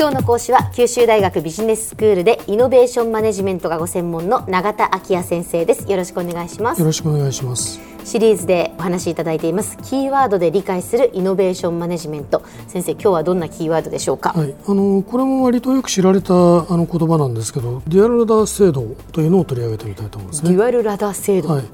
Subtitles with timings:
[0.00, 5.90] 今日の講師は九州大学ビジネススクールでイノベーションマネジメントがご専門の永田昭也先生です。
[5.90, 6.78] よろしくお願いします。
[6.78, 7.80] よろしくお願いします。
[8.04, 9.76] シリーズでお話しいただいています。
[9.78, 12.44] キーワードで理解するイノベーションマネジメント。
[12.68, 16.36] 先生今日はどんなキーワードでしょうか、はい、あのこれも割とよく知られたあ
[16.76, 20.52] の言葉なんですけど dual ladder 制度というのを取り上げてみたいと思いますね。
[20.52, 21.64] dual ladder 制度、はい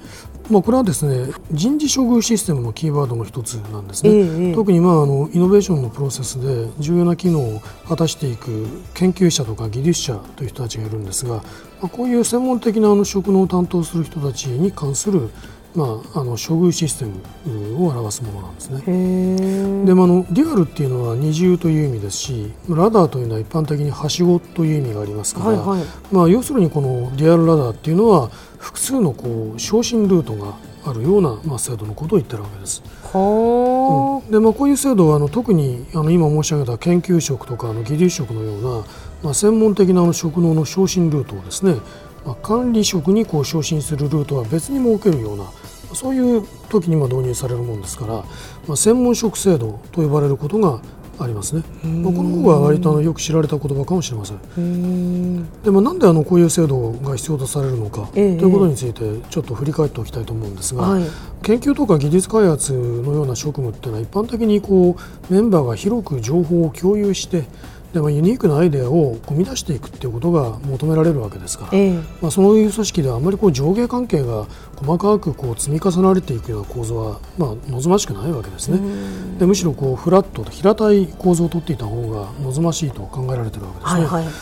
[0.51, 11.43] まあ、これはですね人事処遇システムのキーワードの一つなんですね、ええ、特にまああのイノベーションのプロセスで重要な機能を果たしていく研究者とか技術者という人たちがいるんですが、ま
[11.85, 15.31] あ、こういう専門的なあの職能を担当する人たちに関する
[15.75, 17.07] まあ、あの処遇システ
[17.47, 19.85] ムを表すものなんですね。
[19.85, 30.55] で、まあ、のデュアルっていうのは二重という意味ですしラダーというのは一般的にはしごという意味がありますから、はいはい、まあ、要するにこのデュアルラダーっていうのは複数のこう昇進ルートが
[30.87, 32.83] あるような、まあ、制度のことを言ってるわけです。
[33.13, 38.87] はうん、でまあ、こういう制度はあの特にあの今申し上げた研究職とかあの技術職のような、
[39.23, 41.77] まあ、専門的なあの職能の昇進ルートをですね、
[42.27, 45.45] まあ、管理職にこう昇進するルートは別に設けるような
[45.95, 48.15] そういう時にも導入されるものですから、
[48.67, 50.81] まあ、専門職制度と呼ばれることが
[51.19, 55.63] ありますね、まあ、この方が割とあのよく知られた言葉かもしれません。
[55.63, 61.05] でもなんであのこういう制度が必要とされるのか、ということについてちょっと振り返っておきたいと思うんですが、はい、
[61.43, 67.45] 研究とか技術開発のような職務っていうのは一般的にこうメンバーが広く情報を共有して
[67.95, 78.81] でもユニークなアイデアを生み出していくっていうことが求められるわけですから、えー、まあ、そういう組織ではあまりこう上下関係が細かくこう積み重なれていくような構造はまあ望ましくないわけですね。
[79.39, 84.07] でむしろこうフラットと平たい構造をとっていた方が望ましいと考えられているわけですね。
[84.07, 84.33] はいはい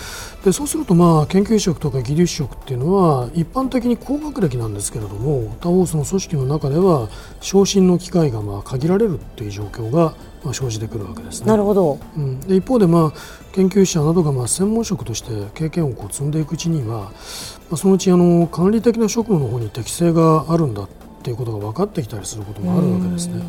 [0.45, 7.09] でそうすると、まあ、研究職とか技術職っていうのは一般的に高学歴なんですけれども他方その組織の中では
[7.41, 11.47] 昇進の機会がまあ限られるっていう状況がまあ生じてくるわけですね。
[11.47, 17.11] なるほど、うん、で一方で、まあ、研究者などがまあ専門職として経験をこう積んでいくうちには、ま
[17.75, 20.89] あ、そのうちあの管理的な職務の方に適性があるんだっ
[21.23, 23.45] ていうことが分かってきたりすることもあるわけですね。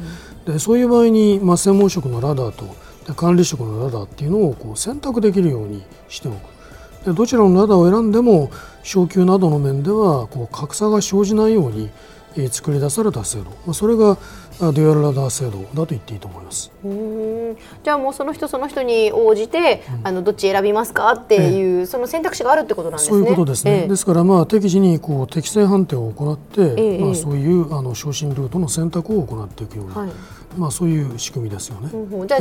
[0.46, 6.54] でそういう場合に、まあ、専門職のラダーと管理職のラダーっていうのをこう選択できるようにしておく。
[7.06, 8.50] でどちらのラダーを選んでも
[8.84, 11.90] 昇給などの面ではこう格差が生じないように
[12.50, 14.18] 作り出された制度、まあ、それが
[14.60, 16.72] デュアルラダー制度だと言っていいと思います。
[17.84, 23.18] じゃあもうその人その人に応じて、うん、あのどっち選びますかっていう、ええ、その選択肢があるってことなんですね。
[23.18, 30.12] そういうことですね、え、ですからまあ適時にこう適正判定を行って、まあ、そういうあの昇進ルートの選択を行っていくような、はい、
[30.58, 31.90] まあ、そういう仕組みですよね。
[31.92, 32.38] うん、じゃ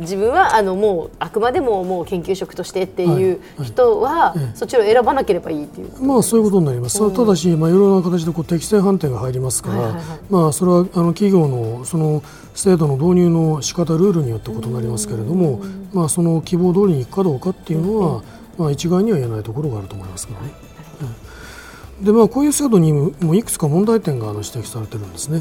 [0.00, 7.02] 自分はあのもうあくまでももう研究職としてっていう人は、そっちを選ばなければいいっていう、まあそういうことになります。
[7.02, 12.22] うん、ただしまあいろいろな形でこう適正判定が入りますから、はいはいはい、まあそれはあの企業のその
[12.54, 15.62] 制度の導入の仕方ルールによって異なりますけれども、
[15.92, 18.22] まあその希望通りにいくかどうかっていうのは、
[18.58, 20.52] まあ一概には言えないところがあると思いますけどね。
[22.00, 25.38] でまあ、こういう制度にもいくつか問題点が指摘されているんですね、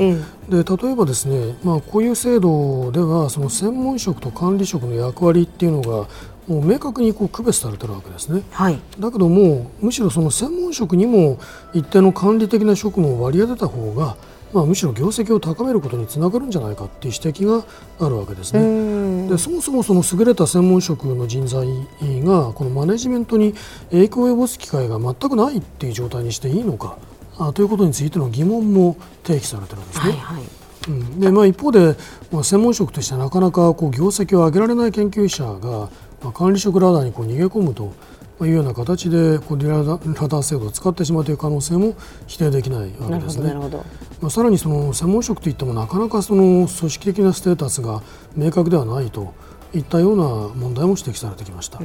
[0.47, 6.07] で例えばですね、まあ、こういう制度ではその専門職と管理職の役割っていうのが
[6.47, 11.39] もう明確にこう区別されているわけですね、はい、だけどもむしろその専門職にも
[11.73, 14.15] 一定の管理的な職務を割り当てた方が
[14.55, 17.66] まあ、むしろ業績を高めることにつながるんじゃないかという指摘が
[17.99, 19.27] あるわけですね。
[19.27, 21.67] でそもそもその優れた専門職の人材
[22.23, 23.53] がこのマネジメントに
[23.91, 26.97] 影響を及ぼす機会が全くないという状態にしていいのか
[27.38, 30.03] あということについての疑問も提起されているんですね。
[30.03, 30.44] はいはい
[30.88, 31.97] うん、でまあ、一方で、
[32.31, 35.89] まあ、専門職としてなかなかこう業績を上げられない研究者が、
[36.23, 37.91] まあ、管理職ラダーにこう逃げ込むと
[38.44, 41.96] いうような形でこうディラダー制度を使ってしまうという可能性も
[42.28, 43.53] 否定できないわけですね。
[44.22, 48.01] まあ、さらにその専門職といってもなかなかその組織的なステータスが
[48.35, 49.34] 明確ではないと
[49.74, 51.79] いったような問題も指摘されてきました。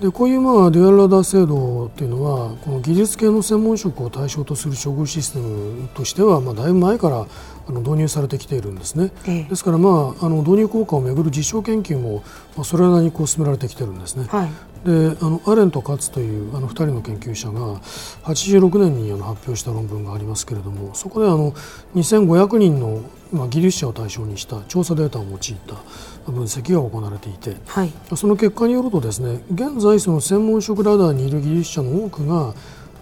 [0.00, 7.26] でこういうまあデュアルラダー制度というのはこの技術系の専門職を対象とする処遇システムとしてはまあだいぶ前から
[7.68, 12.22] あの導入されてきているんですね、ええ、ですから、まあ、あの導入効果をめぐる実証研究も、
[12.56, 14.26] まあ、それなりにこう進められてきているんですね。
[14.28, 14.50] はい、
[14.84, 17.80] であのアレンとカツというあの2人の研究者が
[18.24, 21.52] 86年にあの発表した論文がありますけれどもそこであの
[21.94, 23.02] 2500人の、
[23.32, 32.54] まあ、技術者を対象にした調査データを用いた分析が行われていて、はい、その結果によるとですね現在その専門職ラダーにいる技術者の多くが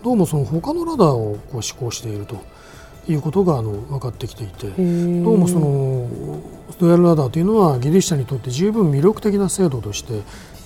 [0.02, 2.57] どうもその他のラダーをこう施行していると。
[3.12, 6.08] いうことがあの分かってきていてどうもその
[6.78, 10.22] ドヤルラダーというのは技術者にとって十分魅力的な制度として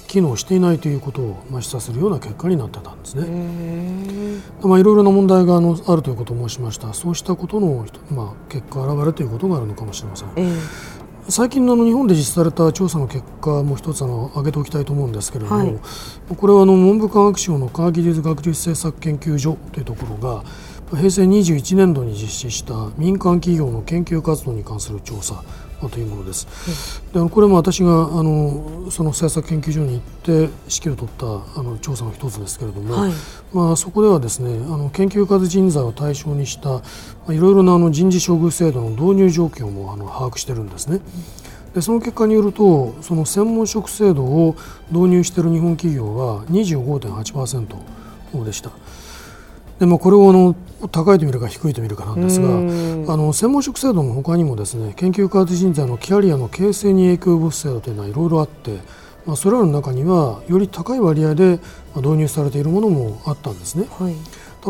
[0.09, 4.43] 機能していないということを示唆するような結果になってたんですね。
[4.63, 6.93] まあ、いろいろな問題があのあるということを申しました。
[6.93, 10.29] そうしたことの、まあ、結果現れということがあるのかもしれません。
[11.29, 20.43] 最近の日本で実施された調査の結果も一つあの挙げておきたいと思うんですけれども、はい、これはあの文部科学省の科学技術学術政策研究所というところが
[20.97, 25.43] 平成21年度に実施した民間企業の研究活動に関する調査
[25.89, 27.03] というものです。
[27.13, 31.11] でこれも私があのその政策研究所に行って指揮を取っ
[31.55, 33.13] たあの調査の一つですけれども、はい、
[33.53, 36.81] まあ、そこではですねあの研究活人材を対象にしたま
[37.29, 41.01] あ、いろいろなあの人事処遇制度の導入状況もあの把握しているんですね。
[41.75, 44.57] でその結果によるとその専門職制度を
[44.91, 48.71] 導入している日本企業は25.8%でした。
[49.83, 50.55] でまあ、これをあの
[50.93, 58.79] 高いと見るか低いと見るかなんですがあの専門職制度のほかにもですね研究開発人材のキャリアの形成に影響を及ぼす制度というのはいろいろあって、
[59.27, 61.59] まあ、それらの中にはより高い割合で
[61.97, 63.89] 導入されているものもあったんですね。
[63.99, 64.15] はい、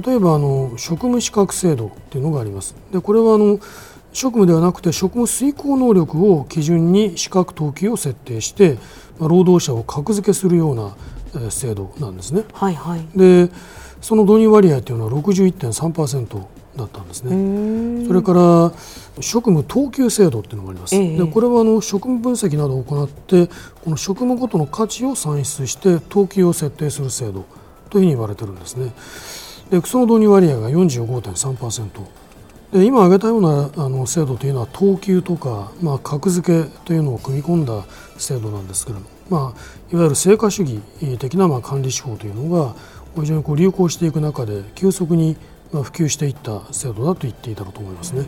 [0.03, 2.75] 例えばあの職務資格制度というのがあります。
[2.91, 3.61] でこれはあの
[4.15, 8.79] 職務ではなくて職務遂行能力を基準に資格等級を設定して、
[9.19, 10.97] まあ、労働者を格付けするような、
[11.35, 12.45] えー、制度なんですね。
[12.55, 13.51] はいはい、で
[14.03, 16.45] その導入割合というのは61.3%
[16.77, 18.07] だったんですね。
[18.07, 18.73] それから
[19.21, 20.97] 職務等級制度っていうのがあります。
[20.97, 23.49] えー、でこれはあの職務分析などを行って
[23.85, 27.45] この職務ごとの価値を算出して等級を設定する制度
[27.91, 28.93] というふうに言われてるんですね。
[29.71, 31.87] でその導入割合が45.3%。
[32.73, 37.85] で今挙げたようなあの制度というのは等級とか、まあ、格付けというのを組み込んだ
[38.17, 40.81] 制度なんですけれども、まあ、いわゆる成果主義
[41.19, 42.75] 的なまあ管理手法というのが
[43.21, 45.37] 非常にこう流行していく中で急速に
[45.71, 48.27] 普及していった制度だと言っていたと思いますね。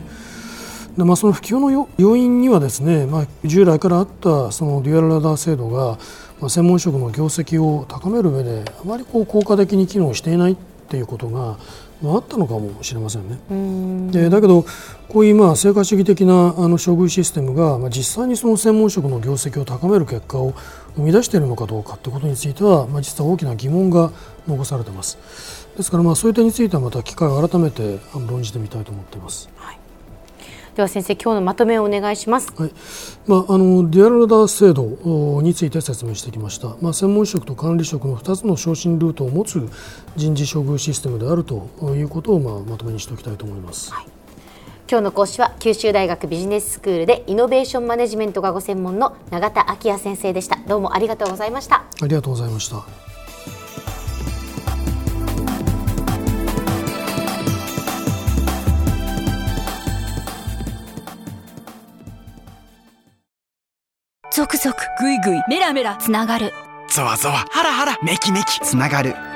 [0.97, 5.97] でまあ、その普及の要因にはですね、まあ、従来からあったそのデュアルラダー制度が、
[6.39, 10.55] まあ、専門職の業績を高める上であまりこう効果的に機能していないっ
[10.87, 11.57] ていうことが、
[12.01, 14.11] まあ、あったのかもしれませんね。
[14.11, 14.65] でだけど
[15.09, 20.53] こういうまあ成果主義的なあの処遇システムが、まあ、実際にその専門職の業績を高める結果を
[20.95, 24.11] 生み出しているのかどうかということについては、まあ、実は大きな疑問が
[24.47, 25.17] 残されています。
[25.75, 29.49] ですからまあそういう点についてはまた機会を改めて論じてみたいと思っています。
[29.57, 29.79] はい
[30.75, 32.51] では先生今日のまとめをお願いします。
[32.53, 32.71] はい。
[33.27, 36.75] まああのデュアルダー制度について説明してきました。
[36.81, 39.69] まあ専門職と管理職の2つの昇進ルートを持つ
[40.17, 43.93] 人事処遇システムであるということをまあまとめにしておきたいと思います。
[43.93, 44.14] はい。
[44.87, 50.57] 今日の講師は九州大学ビジネススクールでイノベーションマネジメントがご専門の永田昭也先生でした。
[50.67, 51.77] どうもありがとうございました。
[52.01, 52.85] ありがとうございました。
[64.31, 65.95] 続々ぐいぐいメラメラ。
[65.95, 66.53] つながる。
[66.89, 67.37] ゾワゾワ。
[67.49, 67.97] ハラハラ。
[68.03, 68.59] メキメキ。
[68.59, 69.15] つながる